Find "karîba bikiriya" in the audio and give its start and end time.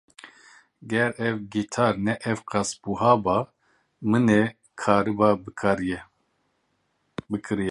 4.81-5.99